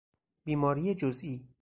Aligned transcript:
بیماری 0.43 0.95
جزیی 0.95 1.47